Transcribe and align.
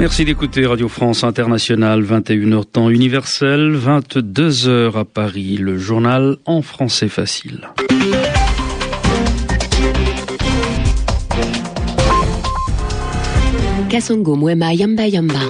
Merci 0.00 0.24
d'écouter 0.24 0.64
Radio 0.64 0.88
France 0.88 1.24
Internationale, 1.24 2.04
21h 2.04 2.64
temps 2.66 2.88
universel, 2.88 3.76
22h 3.76 4.96
à 4.96 5.04
Paris, 5.04 5.56
le 5.56 5.76
journal 5.76 6.36
en 6.46 6.62
français 6.62 7.08
facile. 7.08 7.68
Kasongo 13.88 14.36
Mwema 14.36 14.72
Yamba 14.72 15.08
Yamba. 15.08 15.40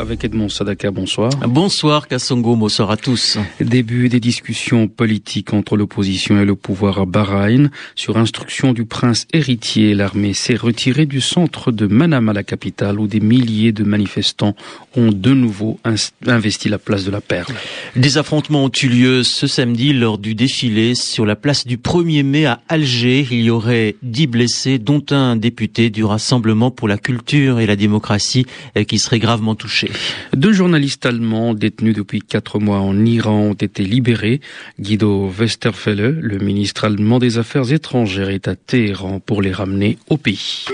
Avec 0.00 0.24
Edmond 0.24 0.48
Sadaka, 0.48 0.90
bonsoir. 0.90 1.30
Bonsoir 1.46 2.08
Kassongo, 2.08 2.56
bonsoir 2.56 2.90
à 2.90 2.96
tous. 2.96 3.36
Début 3.60 4.08
des 4.08 4.18
discussions 4.18 4.88
politiques 4.88 5.52
entre 5.52 5.76
l'opposition 5.76 6.40
et 6.40 6.46
le 6.46 6.54
pouvoir 6.54 7.00
à 7.00 7.04
Bahreïn. 7.04 7.70
Sur 7.96 8.16
instruction 8.16 8.72
du 8.72 8.86
prince 8.86 9.26
héritier, 9.34 9.92
l'armée 9.92 10.32
s'est 10.32 10.54
retirée 10.54 11.04
du 11.04 11.20
centre 11.20 11.70
de 11.70 11.86
Manama, 11.86 12.32
la 12.32 12.42
capitale, 12.42 12.98
où 12.98 13.08
des 13.08 13.20
milliers 13.20 13.72
de 13.72 13.84
manifestants 13.84 14.56
ont 14.96 15.12
de 15.12 15.34
nouveau 15.34 15.78
investi 16.26 16.70
la 16.70 16.78
place 16.78 17.04
de 17.04 17.10
la 17.10 17.20
Perle. 17.20 17.52
Des 17.94 18.16
affrontements 18.16 18.64
ont 18.64 18.72
eu 18.82 18.88
lieu 18.88 19.22
ce 19.22 19.46
samedi 19.46 19.92
lors 19.92 20.16
du 20.16 20.34
défilé 20.34 20.94
sur 20.94 21.26
la 21.26 21.36
place 21.36 21.66
du 21.66 21.76
1er 21.76 22.22
mai 22.22 22.46
à 22.46 22.62
Alger. 22.70 23.26
Il 23.30 23.42
y 23.42 23.50
aurait 23.50 23.96
dix 24.02 24.26
blessés, 24.26 24.78
dont 24.78 25.04
un 25.10 25.36
député 25.36 25.90
du 25.90 26.04
Rassemblement 26.04 26.70
pour 26.70 26.88
la 26.88 26.96
culture 26.96 27.60
et 27.60 27.66
la 27.66 27.76
démocratie 27.76 28.46
qui 28.88 28.98
serait 28.98 29.18
gravement 29.18 29.54
touché. 29.54 29.89
Deux 30.34 30.52
journalistes 30.52 31.06
allemands 31.06 31.54
détenus 31.54 31.94
depuis 31.94 32.20
quatre 32.20 32.58
mois 32.58 32.80
en 32.80 33.04
Iran 33.04 33.40
ont 33.40 33.54
été 33.54 33.84
libérés. 33.84 34.40
Guido 34.78 35.28
Westerfelle, 35.38 36.18
le 36.20 36.38
ministre 36.38 36.84
allemand 36.84 37.18
des 37.18 37.38
Affaires 37.38 37.72
étrangères, 37.72 38.30
est 38.30 38.48
à 38.48 38.56
Téhéran 38.56 39.20
pour 39.20 39.42
les 39.42 39.52
ramener 39.52 39.98
au 40.08 40.16
pays. 40.16 40.66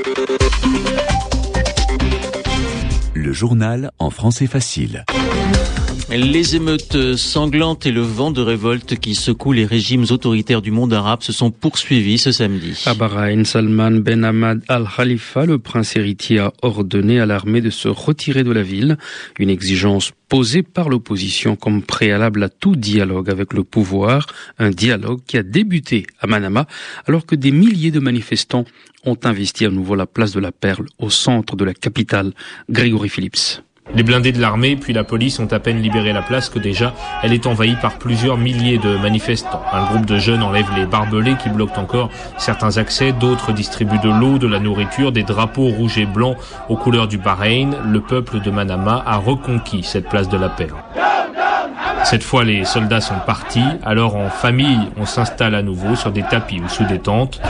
Le 3.14 3.32
journal 3.32 3.90
en 3.98 4.10
français 4.10 4.46
facile. 4.46 5.04
Les 6.08 6.54
émeutes 6.54 7.16
sanglantes 7.16 7.84
et 7.84 7.90
le 7.90 8.00
vent 8.00 8.30
de 8.30 8.40
révolte 8.40 8.94
qui 8.94 9.16
secoue 9.16 9.50
les 9.50 9.64
régimes 9.64 10.04
autoritaires 10.10 10.62
du 10.62 10.70
monde 10.70 10.92
arabe 10.92 11.22
se 11.22 11.32
sont 11.32 11.50
poursuivis 11.50 12.18
ce 12.18 12.30
samedi. 12.30 12.80
À 12.86 12.94
Bahreïn, 12.94 13.44
Salman 13.44 13.90
Ben 13.90 14.22
Ahmad 14.22 14.62
Al-Khalifa, 14.68 15.46
le 15.46 15.58
prince 15.58 15.96
héritier, 15.96 16.38
a 16.38 16.52
ordonné 16.62 17.18
à 17.18 17.26
l'armée 17.26 17.60
de 17.60 17.70
se 17.70 17.88
retirer 17.88 18.44
de 18.44 18.52
la 18.52 18.62
ville, 18.62 18.98
une 19.40 19.50
exigence 19.50 20.12
posée 20.28 20.62
par 20.62 20.90
l'opposition 20.90 21.56
comme 21.56 21.82
préalable 21.82 22.44
à 22.44 22.50
tout 22.50 22.76
dialogue 22.76 23.28
avec 23.28 23.52
le 23.52 23.64
pouvoir, 23.64 24.28
un 24.60 24.70
dialogue 24.70 25.22
qui 25.26 25.38
a 25.38 25.42
débuté 25.42 26.06
à 26.20 26.28
Manama 26.28 26.68
alors 27.06 27.26
que 27.26 27.34
des 27.34 27.50
milliers 27.50 27.90
de 27.90 28.00
manifestants 28.00 28.64
ont 29.04 29.18
investi 29.24 29.66
à 29.66 29.70
nouveau 29.70 29.96
la 29.96 30.06
place 30.06 30.30
de 30.30 30.40
la 30.40 30.52
Perle 30.52 30.86
au 31.00 31.10
centre 31.10 31.56
de 31.56 31.64
la 31.64 31.74
capitale, 31.74 32.32
Grégory 32.70 33.08
Phillips. 33.08 33.65
Les 33.94 34.02
blindés 34.02 34.32
de 34.32 34.40
l'armée 34.40 34.76
puis 34.76 34.92
la 34.92 35.04
police 35.04 35.38
ont 35.38 35.46
à 35.52 35.58
peine 35.58 35.80
libéré 35.80 36.12
la 36.12 36.22
place 36.22 36.48
que 36.48 36.58
déjà 36.58 36.92
elle 37.22 37.32
est 37.32 37.46
envahie 37.46 37.76
par 37.80 37.98
plusieurs 37.98 38.36
milliers 38.36 38.78
de 38.78 38.96
manifestants. 38.96 39.62
Un 39.72 39.84
groupe 39.86 40.06
de 40.06 40.18
jeunes 40.18 40.42
enlève 40.42 40.66
les 40.76 40.86
barbelés 40.86 41.36
qui 41.36 41.48
bloquent 41.48 41.80
encore 41.80 42.10
certains 42.36 42.78
accès, 42.78 43.12
d'autres 43.12 43.52
distribuent 43.52 44.00
de 44.00 44.10
l'eau, 44.10 44.38
de 44.38 44.48
la 44.48 44.58
nourriture, 44.58 45.12
des 45.12 45.22
drapeaux 45.22 45.68
rouges 45.68 45.98
et 45.98 46.06
blancs 46.06 46.36
aux 46.68 46.76
couleurs 46.76 47.08
du 47.08 47.18
Bahreïn. 47.18 47.76
Le 47.86 48.00
peuple 48.00 48.40
de 48.40 48.50
Manama 48.50 49.02
a 49.06 49.16
reconquis 49.18 49.82
cette 49.82 50.08
place 50.08 50.28
de 50.28 50.36
la 50.36 50.48
paix. 50.48 50.68
Cette 52.04 52.22
fois, 52.22 52.44
les 52.44 52.64
soldats 52.64 53.00
sont 53.00 53.18
partis, 53.26 53.64
alors 53.84 54.16
en 54.16 54.28
famille, 54.28 54.88
on 54.96 55.06
s'installe 55.06 55.54
à 55.54 55.62
nouveau 55.62 55.96
sur 55.96 56.12
des 56.12 56.22
tapis 56.22 56.60
ou 56.64 56.68
sous 56.68 56.84
des 56.84 56.98
tentes. 57.00 57.40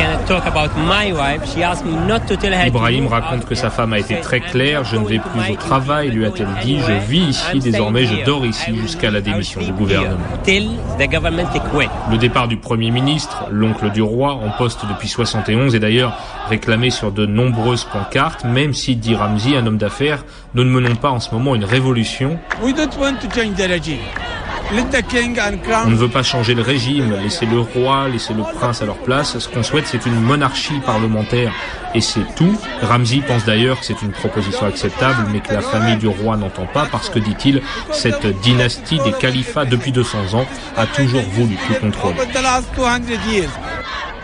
Ibrahim 2.69 3.07
raconte 3.07 3.45
que 3.45 3.55
sa 3.55 3.69
femme 3.71 3.93
a 3.93 3.99
été 3.99 4.19
très 4.21 4.41
claire, 4.41 4.85
je 4.85 4.97
ne 4.97 5.05
vais 5.07 5.19
plus 5.19 5.53
au 5.53 5.57
travail, 5.57 6.11
lui 6.11 6.25
a-t-elle 6.25 6.49
dit, 6.63 6.79
je 6.79 6.93
vis 6.93 7.29
ici, 7.29 7.59
désormais. 7.59 8.07
Je 8.07 8.25
dors 8.25 8.47
ici 8.47 8.75
jusqu'à 8.77 9.11
la 9.11 9.21
démission 9.21 9.61
du 9.61 9.73
gouvernement. 9.73 10.17
Le 12.11 12.17
départ 12.17 12.49
du 12.49 12.57
Premier 12.57 12.91
ministre, 12.91 13.45
l'oncle 13.51 13.91
du 13.91 14.03
roi, 14.03 14.33
en 14.33 14.51
poste 14.57 14.87
depuis 14.89 15.09
71, 15.09 15.75
est 15.75 15.81
d'ailleurs 15.81 16.17
réclamé 16.49 16.91
sur 16.91 17.13
de 17.13 17.27
nombreuses 17.27 17.85
pancartes, 17.85 18.45
même 18.45 18.73
si, 18.73 18.97
dit 18.97 19.15
Ramzi, 19.15 19.57
un 19.57 19.67
homme 19.67 19.79
d'affaires, 19.79 20.25
nous 20.55 20.65
ne 20.65 20.71
menons 20.71 20.95
pas 20.95 21.11
en 21.11 21.21
ce 21.21 21.35
moment 21.35 21.55
une 21.55 21.65
révolution. 21.65 22.39
On 25.87 25.91
ne 25.91 25.95
veut 25.95 26.09
pas 26.09 26.25
changer 26.25 26.55
le 26.55 26.63
régime, 26.63 27.15
laisser 27.23 27.47
le 27.47 27.61
roi, 27.61 28.09
laisser 28.09 28.35
le 28.35 28.43
prince 28.43 28.83
à 28.83 28.87
leur 28.87 28.97
place. 28.97 29.39
Ce 29.39 29.49
qu'on 29.49 29.63
souhaite, 29.63 29.87
c'est 29.87 30.05
une 30.07 30.21
monarchie 30.21 30.81
parlementaire. 30.85 31.53
Et 31.95 32.01
c'est 32.01 32.27
tout. 32.35 32.59
Ramzi 32.83 33.21
pense 33.21 33.45
d'ailleurs 33.45 33.79
que 33.79 33.87
c'est 33.87 34.03
une 34.03 34.11
proposition 34.11 34.67
acceptable, 34.67 35.29
mais 35.33 35.39
que 35.41 35.53
la 35.53 35.61
famille 35.61 35.97
du 35.97 36.09
roi 36.09 36.37
n'entend 36.37 36.67
pas 36.67 36.87
parce 36.91 37.09
que, 37.09 37.21
dit-il, 37.21 37.63
cette 37.93 38.27
dynastie 38.41 38.99
des 38.99 39.13
califats 39.13 39.65
depuis 39.67 39.93
200 39.93 40.35
ans 40.35 40.47
a 40.77 40.87
toujours 40.87 41.23
voulu 41.23 41.57
tout 41.67 41.75
contrôler. 41.81 42.17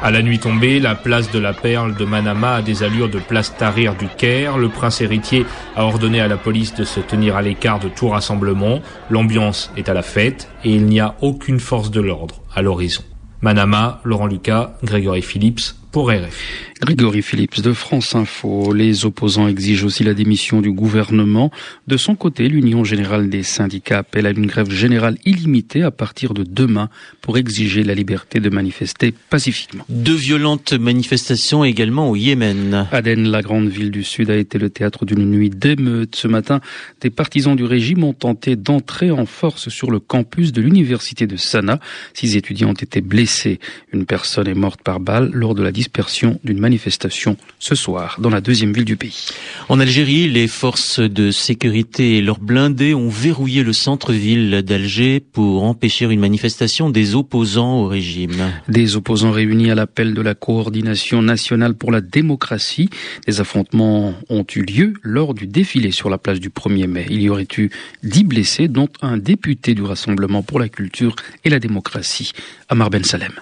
À 0.05 0.11
la 0.11 0.21
nuit 0.21 0.41
tombée, 0.41 0.81
la 0.81 0.97
place 0.97 1.31
de 1.31 1.39
la 1.39 1.53
Perle 1.53 1.95
de 1.95 2.05
Manama 2.05 2.55
a 2.57 2.63
des 2.63 2.83
allures 2.83 3.09
de 3.09 3.21
place 3.21 3.57
Tahrir 3.57 3.95
du 3.95 4.09
Caire. 4.09 4.59
Le 4.59 4.69
prince 4.69 5.01
héritier 5.01 5.47
a 5.77 5.85
ordonné 5.85 6.21
à 6.21 6.27
la 6.27 6.37
police 6.37 6.75
de 6.75 6.83
se 6.83 6.99
tenir 6.99 7.37
à 7.37 7.43
l'écart 7.43 7.79
de 7.79 7.89
tout 7.89 8.09
rassemblement. 8.09 8.81
L'ambiance 9.11 9.71
est 9.77 9.89
à 9.89 9.95
la 9.95 10.03
fête 10.03 10.49
et 10.65 10.71
il 10.71 10.87
n'y 10.87 10.99
a 10.99 11.15
aucune 11.21 11.61
force 11.61 11.93
de 11.93 12.01
l'ordre 12.01 12.43
à 12.53 12.63
l'horizon. 12.63 13.05
Manama, 13.43 14.01
Laurent 14.03 14.27
Lucas, 14.27 14.73
Grégory 14.83 15.23
Phillips 15.23 15.77
pour 15.93 16.11
RFI. 16.11 16.72
Grégory 16.85 17.23
Phillips 17.23 17.61
de 17.61 17.73
France 17.73 18.17
Info. 18.17 18.73
Les 18.75 19.05
opposants 19.05 19.47
exigent 19.47 19.85
aussi 19.85 20.03
la 20.03 20.15
démission 20.15 20.61
du 20.61 20.73
gouvernement. 20.73 21.53
De 21.87 21.97
son 21.97 22.17
côté, 22.17 22.49
l'Union 22.49 22.83
générale 22.83 23.31
des 23.31 23.45
syndicats 23.45 23.99
appelle 23.99 24.27
à 24.27 24.31
une 24.31 24.47
grève 24.47 24.69
générale 24.69 25.17
illimitée 25.25 25.85
à 25.85 25.93
partir 25.93 26.35
de 26.35 26.43
demain 26.43 26.89
pour 27.21 27.39
exiger 27.39 27.85
la 27.85 27.95
liberté 27.95 28.41
de 28.41 28.51
manifester 28.51 29.15
pacifiquement. 29.31 29.85
De 29.89 30.13
violentes 30.13 30.73
manifestations 30.73 31.63
également 31.63 32.11
au 32.11 32.17
Yémen. 32.17 32.89
Aden, 32.91 33.29
la 33.29 33.43
grande 33.43 33.69
ville 33.69 33.93
du 33.93 34.03
Sud, 34.03 34.29
a 34.29 34.37
été 34.37 34.59
le 34.59 34.69
théâtre 34.69 35.05
d'une 35.05 35.25
nuit 35.25 35.51
d'émeutes. 35.51 36.17
Ce 36.17 36.27
matin, 36.27 36.61
des 37.01 37.11
partisans 37.11 37.55
du 37.55 37.63
régime 37.65 38.03
ont 38.03 38.13
tenté 38.13 38.57
d'entrer 38.57 39.13
en 39.13 39.25
force 39.25 39.69
sur 39.69 39.93
le 39.93 40.01
campus 40.01 40.51
de 40.51 40.61
l'université 40.61 41.29
de 41.29 41.37
Sanaa. 41.37 41.79
Six 42.13 42.37
étudiants 42.37 42.71
ont 42.71 42.73
été 42.73 43.01
blessés. 43.01 43.61
Une 43.93 44.05
personne 44.05 44.49
est 44.49 44.55
morte 44.55 44.83
par 44.83 44.99
balle 44.99 45.31
lors 45.33 45.55
de 45.55 45.63
la 45.63 45.71
dispersion 45.71 46.41
d'une 46.43 46.59
manifestation 46.59 46.72
manifestation 46.73 47.37
ce 47.59 47.75
soir 47.75 48.17
dans 48.19 48.31
la 48.31 48.41
deuxième 48.41 48.73
ville 48.73 48.87
du 48.87 48.97
pays. 48.97 49.27
En 49.69 49.79
Algérie, 49.79 50.27
les 50.27 50.49
forces 50.49 51.01
de 51.01 51.31
sécurité 51.31 52.17
et 52.17 52.23
leurs 52.23 52.39
blindés 52.39 52.95
ont 52.95 53.11
verrouillé 53.11 53.63
le 53.63 53.75
centre-ville 53.75 54.63
d'Alger 54.63 55.21
pour 55.21 55.65
empêcher 55.65 56.07
une 56.07 56.21
manifestation 56.21 56.89
des 56.89 57.15
opposants 57.15 57.81
au 57.81 57.89
régime. 57.89 58.53
Des 58.69 58.97
opposants 58.97 59.33
réunis 59.33 59.71
à 59.71 59.75
l'appel 59.75 60.15
de 60.15 60.23
la 60.23 60.35
coordination 60.35 61.21
nationale 61.21 61.75
pour 61.75 61.93
la 61.93 62.01
démocratie. 62.01 62.89
Des 63.27 63.39
affrontements 63.43 64.15
ont 64.31 64.47
eu 64.57 64.63
lieu 64.63 64.95
lors 65.03 65.35
du 65.35 65.47
défilé 65.47 65.91
sur 65.91 66.09
la 66.09 66.17
place 66.17 66.41
du 66.41 66.49
1er 66.49 66.87
mai. 66.87 67.07
Il 67.11 67.21
y 67.21 67.29
aurait 67.29 67.49
eu 67.59 67.69
dix 68.03 68.25
blessés, 68.25 68.69
dont 68.69 68.89
un 69.03 69.19
député 69.19 69.75
du 69.75 69.83
Rassemblement 69.83 70.43
pour 70.43 70.59
la 70.59 70.71
culture 70.71 71.17
et 71.45 71.51
la 71.51 71.59
démocratie, 71.59 72.33
Amar 72.71 72.89
Ben 72.89 73.05
Salem. 73.05 73.33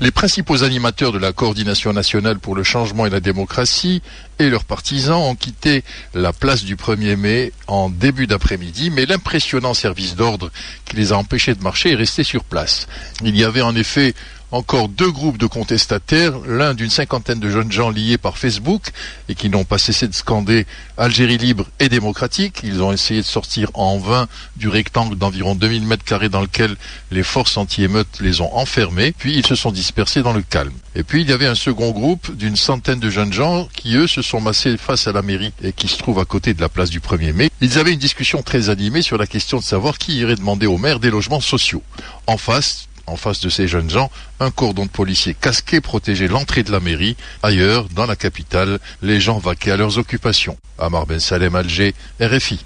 Les 0.00 0.12
principaux 0.12 0.62
animateurs 0.62 1.10
de 1.10 1.18
la 1.18 1.32
coordination 1.32 1.92
nationale 1.92 2.38
pour 2.38 2.54
le 2.54 2.62
changement 2.62 3.04
et 3.06 3.10
la 3.10 3.18
démocratie 3.18 4.00
et 4.38 4.48
leurs 4.48 4.62
partisans 4.64 5.20
ont 5.20 5.34
quitté 5.34 5.82
la 6.14 6.32
place 6.32 6.62
du 6.62 6.76
1er 6.76 7.16
mai 7.16 7.52
en 7.66 7.90
début 7.90 8.28
d'après-midi, 8.28 8.90
mais 8.90 9.06
l'impressionnant 9.06 9.74
service 9.74 10.14
d'ordre 10.14 10.52
qui 10.84 10.94
les 10.94 11.12
a 11.12 11.18
empêchés 11.18 11.56
de 11.56 11.62
marcher 11.64 11.90
est 11.90 11.96
resté 11.96 12.22
sur 12.22 12.44
place. 12.44 12.86
Il 13.24 13.36
y 13.36 13.42
avait 13.42 13.60
en 13.60 13.74
effet 13.74 14.14
encore 14.50 14.88
deux 14.88 15.10
groupes 15.10 15.38
de 15.38 15.46
contestataires, 15.46 16.38
l'un 16.46 16.74
d'une 16.74 16.90
cinquantaine 16.90 17.38
de 17.38 17.50
jeunes 17.50 17.70
gens 17.70 17.90
liés 17.90 18.18
par 18.18 18.38
Facebook 18.38 18.90
et 19.28 19.34
qui 19.34 19.50
n'ont 19.50 19.64
pas 19.64 19.78
cessé 19.78 20.08
de 20.08 20.14
scander 20.14 20.66
Algérie 20.96 21.38
libre 21.38 21.66
et 21.78 21.88
démocratique. 21.88 22.60
Ils 22.64 22.82
ont 22.82 22.92
essayé 22.92 23.20
de 23.20 23.26
sortir 23.26 23.70
en 23.74 23.98
vain 23.98 24.26
du 24.56 24.68
rectangle 24.68 25.16
d'environ 25.16 25.54
2000 25.54 25.86
mètres 25.86 26.04
carrés 26.04 26.28
dans 26.28 26.40
lequel 26.40 26.76
les 27.10 27.22
forces 27.22 27.56
anti-émeutes 27.56 28.20
les 28.20 28.40
ont 28.40 28.56
enfermés, 28.56 29.12
puis 29.16 29.36
ils 29.36 29.46
se 29.46 29.54
sont 29.54 29.70
dispersés 29.70 30.22
dans 30.22 30.32
le 30.32 30.42
calme. 30.42 30.72
Et 30.94 31.02
puis 31.02 31.22
il 31.22 31.28
y 31.28 31.32
avait 31.32 31.46
un 31.46 31.54
second 31.54 31.90
groupe 31.90 32.34
d'une 32.34 32.56
centaine 32.56 33.00
de 33.00 33.10
jeunes 33.10 33.32
gens 33.32 33.68
qui 33.74 33.94
eux 33.94 34.06
se 34.06 34.22
sont 34.22 34.40
massés 34.40 34.76
face 34.76 35.06
à 35.06 35.12
la 35.12 35.22
mairie 35.22 35.52
et 35.62 35.72
qui 35.72 35.88
se 35.88 35.98
trouve 35.98 36.18
à 36.18 36.24
côté 36.24 36.54
de 36.54 36.60
la 36.60 36.68
place 36.68 36.90
du 36.90 37.00
1er 37.00 37.32
mai. 37.32 37.50
Ils 37.60 37.78
avaient 37.78 37.92
une 37.92 37.98
discussion 37.98 38.42
très 38.42 38.70
animée 38.70 39.02
sur 39.02 39.18
la 39.18 39.26
question 39.26 39.58
de 39.58 39.64
savoir 39.64 39.98
qui 39.98 40.16
irait 40.16 40.36
demander 40.36 40.66
au 40.66 40.78
maire 40.78 41.00
des 41.00 41.10
logements 41.10 41.40
sociaux. 41.40 41.82
En 42.26 42.38
face, 42.38 42.88
en 43.08 43.16
face 43.16 43.40
de 43.40 43.48
ces 43.48 43.66
jeunes 43.68 43.90
gens, 43.90 44.10
un 44.40 44.50
cordon 44.50 44.84
de 44.86 44.90
policiers 44.90 45.34
casqués 45.34 45.80
protégeait 45.80 46.28
l'entrée 46.28 46.62
de 46.62 46.72
la 46.72 46.80
mairie. 46.80 47.16
Ailleurs, 47.42 47.88
dans 47.94 48.06
la 48.06 48.16
capitale, 48.16 48.78
les 49.02 49.20
gens 49.20 49.38
vaquaient 49.38 49.72
à 49.72 49.76
leurs 49.76 49.98
occupations. 49.98 50.56
Amar 50.78 51.06
Ben 51.06 51.20
Salem 51.20 51.54
Alger, 51.54 51.94
RFI. 52.20 52.64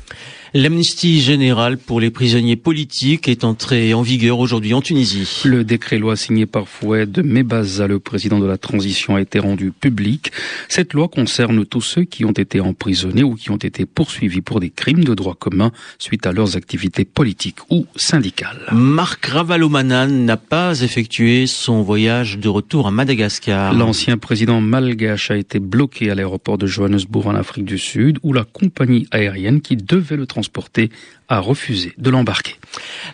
L'amnistie 0.55 1.23
générale 1.23 1.79
pour 1.79 1.99
les 1.99 2.11
prisonniers 2.11 2.57
politiques 2.57 3.27
est 3.27 3.43
entrée 3.43 3.95
en 3.95 4.03
vigueur 4.03 4.39
aujourd'hui 4.39 4.75
en 4.75 4.83
Tunisie. 4.83 5.45
Le 5.47 5.65
décret 5.65 5.97
loi 5.97 6.15
signé 6.15 6.45
par 6.45 6.69
Foued 6.69 7.23
Mebaza, 7.25 7.87
le 7.87 7.99
président 7.99 8.39
de 8.39 8.45
la 8.45 8.59
transition, 8.59 9.17
a 9.17 9.23
été 9.23 9.39
rendu 9.39 9.71
public. 9.73 10.31
Cette 10.69 10.93
loi 10.93 11.09
concerne 11.09 11.65
tous 11.65 11.81
ceux 11.81 12.05
qui 12.05 12.27
ont 12.27 12.33
été 12.33 12.61
emprisonnés 12.61 13.23
ou 13.23 13.35
qui 13.35 13.51
ont 13.51 13.57
été 13.57 13.87
poursuivis 13.87 14.43
pour 14.43 14.61
des 14.61 14.69
crimes 14.69 15.05
de 15.05 15.15
droit 15.15 15.35
commun 15.35 15.73
suite 15.99 16.27
à 16.27 16.33
leurs 16.33 16.55
activités 16.55 17.07
politiques 17.07 17.61
ou 17.71 17.87
syndicales. 17.97 18.61
Marc 18.73 19.25
Ravalomanan 19.25 20.27
n'a 20.27 20.37
pas 20.37 20.83
effectué 20.83 21.47
son 21.47 21.81
voyage 21.81 22.37
de 22.37 22.51
retour 22.51 22.87
à 22.87 22.91
Madagascar. 22.91 23.73
L'ancien 23.73 24.19
président 24.19 24.61
malgache 24.61 25.31
a 25.31 25.37
été 25.39 25.61
bloqué 25.61 26.11
à 26.11 26.15
l'aéroport 26.15 26.59
de 26.59 26.67
Johannesburg 26.67 27.29
en 27.29 27.35
Afrique 27.35 27.65
du 27.65 27.79
Sud 27.79 28.19
où 28.23 28.35
la 28.35 28.45
compagnie 28.45 29.09
aérienne 29.13 29.63
qui 29.63 29.77
devait 29.77 30.17
le 30.17 30.27
transporter 30.27 30.42
a 31.33 31.39
refusé 31.39 31.95
de 31.97 32.11
l'embarquer. 32.11 32.57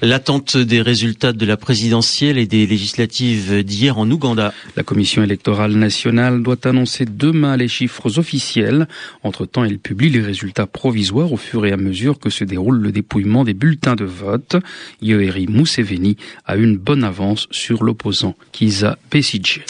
L'attente 0.03 0.57
des 0.57 0.83
résultats 0.83 1.33
de 1.33 1.47
la 1.47 1.57
présidentielle 1.57 2.39
et 2.39 2.47
des 2.47 2.67
législatives 2.67 3.63
d'hier 3.63 3.99
en 3.99 4.11
Ouganda. 4.11 4.53
La 4.77 4.83
Commission 4.83 5.23
électorale 5.23 5.73
nationale 5.73 6.43
doit 6.43 6.67
annoncer 6.67 7.05
demain 7.05 7.57
les 7.57 7.69
chiffres 7.69 8.19
officiels. 8.19 8.89
Entre-temps, 9.23 9.65
elle 9.65 9.79
publie 9.79 10.11
les 10.11 10.21
résultats 10.21 10.67
provisoires 10.67 11.33
au 11.33 11.37
fur 11.37 11.65
et 11.65 11.73
à 11.73 11.77
mesure 11.77 12.19
que 12.19 12.31
se 12.31 12.45
déroule 12.45 12.81
le 12.81 12.93
dépouillement 12.93 13.45
des 13.45 13.55
bulletins 13.55 13.97
de 13.97 14.05
vote. 14.05 14.57
Yoeri 15.01 15.47
Museveni 15.49 16.17
a 16.45 16.57
une 16.57 16.77
bonne 16.77 17.05
avance 17.05 17.47
sur 17.51 17.85
l'opposant 17.85 18.35
Kiza 18.53 18.99
Besigye. 19.11 19.61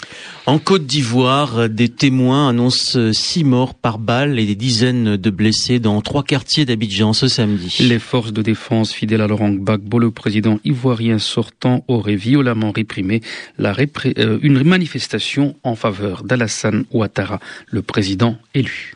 En 0.47 0.59
Côte 0.59 0.87
d'Ivoire, 0.87 1.69
des 1.69 1.91
témoins 1.91 2.49
annoncent 2.49 3.13
six 3.13 3.45
morts 3.45 3.75
par 3.75 3.99
balle 3.99 4.39
et 4.39 4.47
des 4.47 4.55
dizaines 4.55 5.19
de 5.19 5.31
blessés 5.31 5.79
dans 5.79 6.01
trois 6.01 6.23
quartiers 6.23 6.65
d'Abidjan 6.65 7.13
ce 7.13 7.29
samedi. 7.29 7.48
Les 7.81 7.99
forces 7.99 8.33
de 8.33 8.43
défense 8.43 8.93
fidèles 8.93 9.21
à 9.21 9.27
Laurent 9.27 9.51
Gbagbo, 9.51 9.99
le 9.99 10.11
président 10.11 10.59
ivoirien 10.65 11.19
sortant, 11.19 11.85
auraient 11.89 12.17
violemment 12.17 12.73
réprimé 12.73 13.21
euh, 13.61 14.39
une 14.43 14.63
manifestation 14.65 15.57
en 15.63 15.75
faveur 15.75 16.25
d'Alassane 16.25 16.85
Ouattara, 16.93 17.41
le 17.71 17.83
président 17.83 18.37
élu. 18.55 18.95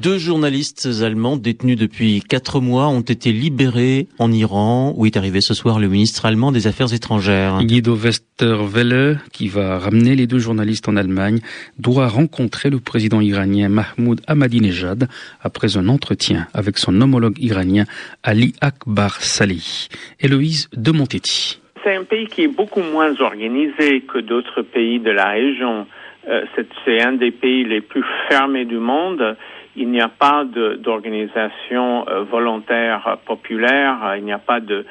Deux 0.00 0.18
journalistes 0.18 0.88
allemands 1.02 1.36
détenus 1.36 1.76
depuis 1.76 2.20
quatre 2.20 2.60
mois 2.60 2.86
ont 2.86 3.00
été 3.00 3.32
libérés 3.32 4.06
en 4.20 4.30
Iran, 4.30 4.94
où 4.96 5.06
est 5.06 5.16
arrivé 5.16 5.40
ce 5.40 5.54
soir 5.54 5.80
le 5.80 5.88
ministre 5.88 6.24
allemand 6.24 6.52
des 6.52 6.68
Affaires 6.68 6.94
étrangères? 6.94 7.58
Guido 7.62 7.96
Westerwelle, 7.96 9.18
qui 9.32 9.48
va 9.48 9.78
ramener 9.78 10.14
les 10.14 10.28
deux 10.28 10.38
journalistes 10.38 10.88
en 10.88 10.94
Allemagne, 10.94 11.40
doit 11.80 12.06
rencontrer 12.06 12.70
le 12.70 12.78
président 12.78 13.20
iranien 13.20 13.68
Mahmoud 13.68 14.20
Ahmadinejad 14.28 15.08
après 15.42 15.76
un 15.76 15.88
entretien 15.88 16.46
avec 16.54 16.78
son 16.78 17.00
homologue 17.00 17.36
iranien 17.40 17.84
Ali 18.22 18.52
Akbar 18.60 19.20
Saleh. 19.20 19.88
Héloïse 20.20 20.68
de 20.76 20.92
Montetti. 20.92 21.60
C'est 21.82 21.96
un 21.96 22.04
pays 22.04 22.28
qui 22.28 22.42
est 22.42 22.54
beaucoup 22.54 22.82
moins 22.82 23.20
organisé 23.20 24.02
que 24.02 24.18
d'autres 24.20 24.62
pays 24.62 25.00
de 25.00 25.10
la 25.10 25.30
région. 25.30 25.88
Euh, 26.28 26.44
c'est 26.84 27.00
un 27.00 27.12
des 27.12 27.32
pays 27.32 27.64
les 27.64 27.80
plus 27.80 28.04
fermés 28.28 28.64
du 28.64 28.78
monde 28.78 29.36
il 29.78 29.90
n'y 29.90 30.00
a 30.00 30.08
pas 30.08 30.44
d'organisation 30.44 32.06
euh, 32.08 32.24
volontaire 32.24 33.18
populaire, 33.24 34.14
il 34.16 34.24
n'y 34.24 34.32
a 34.32 34.38
pas 34.38 34.60
de, 34.60 34.84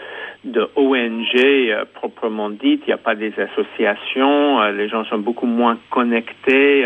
ONG 0.75 1.36
euh, 1.36 1.86
proprement 1.94 2.50
dite, 2.50 2.84
il 2.86 2.88
n'y 2.88 2.94
a 2.94 2.98
pas 2.98 3.16
des 3.16 3.34
associations, 3.38 4.62
euh, 4.62 4.72
les 4.72 4.88
gens 4.88 5.04
sont 5.06 5.19
beaucoup 5.19 5.45
moins 5.45 5.78
connectés 5.89 6.86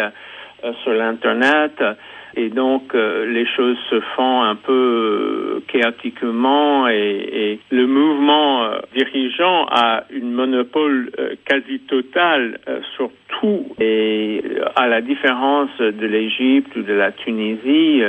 sur 0.84 0.94
l'Internet. 0.94 1.82
Et 2.36 2.50
donc, 2.50 2.96
euh, 2.96 3.26
les 3.26 3.46
choses 3.46 3.78
se 3.90 4.00
font 4.16 4.42
un 4.42 4.56
peu 4.56 4.72
euh, 4.72 5.64
chaotiquement 5.68 6.88
et, 6.88 7.60
le 7.70 7.88
mouvement 7.88 8.64
euh, 8.64 8.80
dirigeant 8.96 9.66
a 9.70 10.04
une 10.10 10.32
monopole 10.32 11.12
quasi 11.46 11.80
totale 11.80 12.60
sur 12.96 13.12
Et 13.80 14.44
à 14.76 14.88
la 14.88 15.02
différence 15.02 15.70
de 15.80 16.06
l'Égypte 16.06 16.76
ou 16.76 16.84
de 16.84 16.94
la 16.94 17.12
Tunisie, 17.12 18.04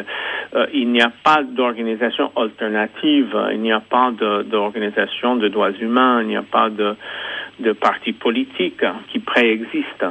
il 0.75 0.91
n'y 0.91 1.01
a 1.01 1.11
pas 1.25 1.43
d'organisation 1.43 2.31
alternative, 2.37 3.37
il 3.53 3.61
n'y 3.61 3.73
a 3.73 3.81
pas 3.81 4.11
d'organisation 4.11 5.37
de, 5.37 5.49
droits 5.49 5.73
humains, 5.73 6.23
il 6.23 6.29
n'y 6.29 6.37
a 6.37 6.43
pas 6.43 6.69
de, 6.71 6.95
de 7.61 7.73
parti 7.73 8.13
politique 8.13 8.85
qui 9.11 9.19
préexiste. 9.19 10.05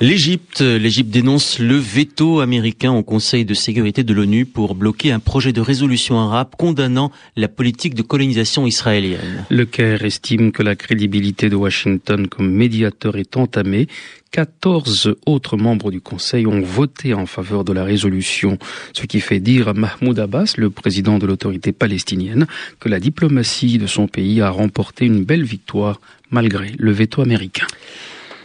L'Égypte, 0.00 0.60
l'Égypte 0.60 1.10
dénonce 1.10 1.58
le 1.58 1.74
veto 1.74 2.38
américain 2.38 2.92
au 2.92 3.02
Conseil 3.02 3.44
de 3.44 3.52
sécurité 3.52 4.04
de 4.04 4.14
l'ONU 4.14 4.46
pour 4.46 4.76
bloquer 4.76 5.10
un 5.10 5.18
projet 5.18 5.52
de 5.52 5.60
résolution 5.60 6.20
arabe 6.20 6.50
condamnant 6.56 7.10
la 7.34 7.48
politique 7.48 7.96
de 7.96 8.02
colonisation 8.02 8.64
israélienne. 8.64 9.44
Le 9.50 9.64
Caire 9.64 10.04
estime 10.04 10.52
que 10.52 10.62
la 10.62 10.76
crédibilité 10.76 11.48
de 11.48 11.56
Washington 11.56 12.28
comme 12.28 12.48
médiateur 12.48 13.16
est 13.16 13.36
entamée. 13.36 13.88
14 14.30 15.16
autres 15.26 15.56
membres 15.56 15.90
du 15.90 16.00
Conseil 16.00 16.46
ont 16.46 16.60
voté 16.60 17.12
en 17.12 17.26
faveur 17.26 17.64
de 17.64 17.72
la 17.72 17.82
résolution, 17.82 18.56
ce 18.92 19.04
qui 19.04 19.18
fait 19.18 19.40
dire 19.40 19.66
à 19.66 19.74
Mahmoud 19.74 20.20
Abbas, 20.20 20.54
le 20.58 20.70
président 20.70 21.18
de 21.18 21.26
l'autorité 21.26 21.72
palestinienne, 21.72 22.46
que 22.78 22.88
la 22.88 23.00
diplomatie 23.00 23.78
de 23.78 23.88
son 23.88 24.06
pays 24.06 24.42
a 24.42 24.50
remporté 24.50 25.06
une 25.06 25.24
belle 25.24 25.44
victoire 25.44 26.00
malgré 26.30 26.70
le 26.78 26.92
veto 26.92 27.20
américain. 27.20 27.66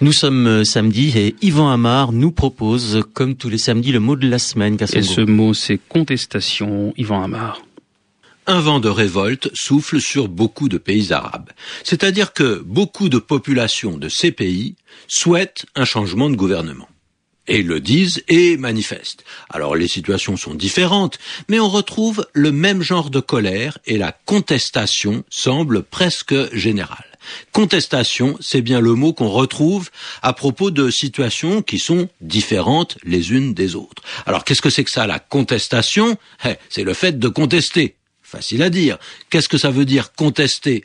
Nous 0.03 0.11
sommes 0.11 0.47
euh, 0.47 0.63
samedi 0.65 1.17
et 1.17 1.33
Yvan 1.41 1.69
Amar 1.69 2.11
nous 2.11 2.33
propose, 2.33 3.03
comme 3.13 3.35
tous 3.35 3.47
les 3.47 3.57
samedis, 3.57 3.93
le 3.93 4.01
mot 4.01 4.17
de 4.17 4.27
la 4.27 4.37
semaine. 4.37 4.75
Et 4.91 5.01
ce 5.01 5.21
mot, 5.21 5.53
c'est 5.53 5.77
contestation. 5.77 6.93
Yvan 6.97 7.23
Amar. 7.23 7.61
Un 8.45 8.59
vent 8.59 8.81
de 8.81 8.89
révolte 8.89 9.49
souffle 9.53 10.01
sur 10.01 10.27
beaucoup 10.27 10.67
de 10.67 10.77
pays 10.77 11.13
arabes. 11.13 11.51
C'est-à-dire 11.85 12.33
que 12.33 12.61
beaucoup 12.65 13.07
de 13.07 13.17
populations 13.17 13.95
de 13.97 14.09
ces 14.09 14.33
pays 14.33 14.75
souhaitent 15.07 15.65
un 15.73 15.85
changement 15.85 16.29
de 16.29 16.35
gouvernement 16.35 16.89
et 17.47 17.63
le 17.63 17.79
disent 17.79 18.23
et 18.27 18.57
manifestent. 18.57 19.23
Alors 19.49 19.77
les 19.77 19.87
situations 19.87 20.35
sont 20.35 20.53
différentes, 20.53 21.17
mais 21.47 21.61
on 21.61 21.69
retrouve 21.69 22.27
le 22.33 22.51
même 22.51 22.81
genre 22.81 23.09
de 23.09 23.21
colère 23.21 23.77
et 23.85 23.97
la 23.97 24.11
contestation 24.11 25.23
semble 25.29 25.81
presque 25.81 26.35
générale. 26.53 27.12
Contestation, 27.51 28.37
c'est 28.39 28.61
bien 28.61 28.79
le 28.79 28.93
mot 28.93 29.13
qu'on 29.13 29.29
retrouve 29.29 29.89
à 30.21 30.33
propos 30.33 30.71
de 30.71 30.89
situations 30.89 31.61
qui 31.61 31.79
sont 31.79 32.09
différentes 32.21 32.97
les 33.03 33.31
unes 33.31 33.53
des 33.53 33.75
autres. 33.75 34.03
Alors 34.25 34.43
qu'est-ce 34.43 34.61
que 34.61 34.69
c'est 34.69 34.83
que 34.83 34.91
ça, 34.91 35.07
la 35.07 35.19
contestation? 35.19 36.17
Eh, 36.45 36.55
C'est 36.69 36.83
le 36.83 36.93
fait 36.93 37.19
de 37.19 37.27
contester. 37.27 37.95
Facile 38.21 38.63
à 38.63 38.69
dire. 38.69 38.97
Qu'est-ce 39.29 39.49
que 39.49 39.57
ça 39.57 39.69
veut 39.69 39.85
dire 39.85 40.13
contester? 40.13 40.83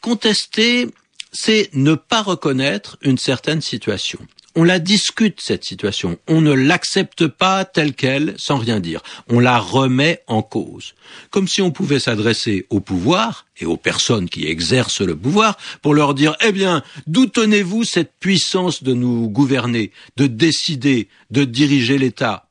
Contester, 0.00 0.88
c'est 1.32 1.70
ne 1.74 1.94
pas 1.94 2.22
reconnaître 2.22 2.98
une 3.02 3.18
certaine 3.18 3.60
situation 3.60 4.18
on 4.54 4.64
la 4.64 4.78
discute, 4.78 5.40
cette 5.40 5.64
situation. 5.64 6.18
On 6.28 6.40
ne 6.40 6.52
l'accepte 6.52 7.26
pas 7.26 7.64
telle 7.64 7.94
qu'elle, 7.94 8.34
sans 8.36 8.58
rien 8.58 8.80
dire. 8.80 9.00
On 9.28 9.40
la 9.40 9.58
remet 9.58 10.22
en 10.26 10.42
cause. 10.42 10.94
Comme 11.30 11.48
si 11.48 11.62
on 11.62 11.70
pouvait 11.70 12.00
s'adresser 12.00 12.66
au 12.70 12.80
pouvoir 12.80 13.46
et 13.58 13.64
aux 13.64 13.76
personnes 13.76 14.28
qui 14.28 14.46
exercent 14.46 15.00
le 15.00 15.16
pouvoir 15.16 15.56
pour 15.80 15.94
leur 15.94 16.14
dire, 16.14 16.36
eh 16.42 16.52
bien, 16.52 16.82
d'où 17.06 17.26
tenez-vous 17.26 17.84
cette 17.84 18.12
puissance 18.20 18.82
de 18.82 18.92
nous 18.92 19.28
gouverner, 19.28 19.90
de 20.16 20.26
décider, 20.26 21.08
de 21.30 21.44
diriger 21.44 21.98
l'État? 21.98 22.48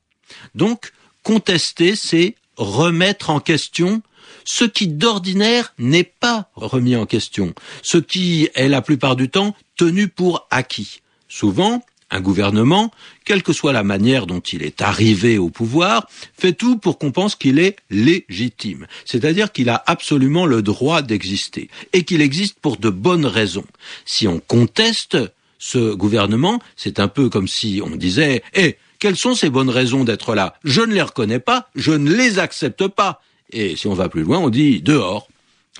Donc, 0.56 0.94
contester, 1.24 1.96
c'est 1.96 2.36
remettre 2.58 3.30
en 3.30 3.40
question 3.40 4.02
ce 4.44 4.66
qui 4.66 4.88
d'ordinaire 4.88 5.74
n'est 5.78 6.04
pas 6.04 6.50
remis 6.56 6.96
en 6.96 7.06
question, 7.06 7.54
ce 7.84 7.98
qui 7.98 8.50
est 8.56 8.70
la 8.70 8.82
plupart 8.82 9.16
du 9.16 9.30
temps 9.30 9.56
tenu 9.78 10.08
pour 10.08 10.48
acquis. 10.50 11.02
Souvent, 11.28 11.84
un 12.12 12.22
gouvernement, 12.22 12.92
quelle 13.26 13.42
que 13.42 13.54
soit 13.54 13.74
la 13.74 13.84
manière 13.84 14.28
dont 14.28 14.42
il 14.42 14.64
est 14.64 14.82
arrivé 14.82 15.38
au 15.38 15.50
pouvoir, 15.50 16.08
fait 16.38 16.54
tout 16.54 16.78
pour 16.78 16.98
qu'on 16.98 17.12
pense 17.12 17.36
qu'il 17.36 17.58
est 17.60 17.78
légitime, 17.90 18.88
c'est-à-dire 19.06 19.52
qu'il 19.52 19.70
a 19.70 19.84
absolument 19.88 20.46
le 20.46 20.62
droit 20.62 21.02
d'exister, 21.02 21.70
et 21.94 22.04
qu'il 22.04 22.22
existe 22.22 22.60
pour 22.60 22.78
de 22.78 22.90
bonnes 22.90 23.26
raisons. 23.26 23.66
Si 24.06 24.28
on 24.28 24.40
conteste 24.40 25.18
ce 25.58 25.94
gouvernement, 25.94 26.62
c'est 26.76 27.00
un 27.00 27.08
peu 27.08 27.30
comme 27.30 27.48
si 27.48 27.82
on 27.84 27.96
disait 27.96 28.44
Eh, 28.56 28.78
quelles 29.00 29.18
sont 29.18 29.36
ces 29.36 29.50
bonnes 29.50 29.70
raisons 29.70 30.04
d'être 30.04 30.36
là? 30.36 30.56
Je 30.64 30.82
ne 30.82 30.94
les 30.94 31.02
reconnais 31.02 31.40
pas, 31.40 31.70
je 31.76 31.92
ne 31.92 32.14
les 32.14 32.40
accepte 32.40 32.88
pas. 32.88 33.22
Et 33.52 33.76
si 33.76 33.88
on 33.88 33.94
va 33.94 34.10
plus 34.10 34.24
loin, 34.24 34.40
on 34.40 34.50
dit 34.50 34.82
dehors. 34.82 35.28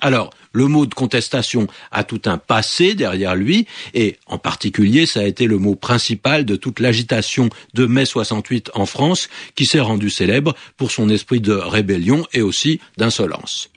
Alors, 0.02 0.30
le 0.52 0.66
mot 0.66 0.84
de 0.84 0.94
contestation 0.94 1.68
a 1.92 2.02
tout 2.02 2.22
un 2.26 2.36
passé 2.36 2.94
derrière 2.94 3.36
lui, 3.36 3.66
et 3.94 4.16
en 4.26 4.36
particulier, 4.36 5.06
ça 5.06 5.20
a 5.20 5.24
été 5.24 5.46
le 5.46 5.58
mot 5.58 5.76
principal 5.76 6.44
de 6.44 6.56
toute 6.56 6.80
l'agitation 6.80 7.48
de 7.74 7.86
mai 7.86 8.04
68 8.04 8.72
en 8.74 8.84
France, 8.84 9.30
qui 9.54 9.64
s'est 9.64 9.80
rendu 9.80 10.10
célèbre 10.10 10.54
pour 10.76 10.90
son 10.90 11.08
esprit 11.08 11.40
de 11.40 11.52
rébellion 11.52 12.26
et 12.32 12.42
aussi 12.42 12.80
d'insolence. 12.98 13.70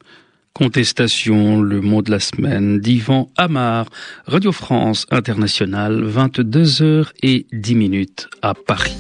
Contestation, 0.54 1.62
le 1.62 1.80
mot 1.80 2.02
de 2.02 2.10
la 2.10 2.20
semaine 2.20 2.80
d'Yvan 2.80 3.30
Amar, 3.38 3.86
Radio 4.26 4.52
France 4.52 5.06
Internationale, 5.12 6.04
22h 6.04 7.10
et 7.22 7.46
10 7.54 7.76
minutes 7.76 8.28
à 8.42 8.56
Paris. 8.56 8.98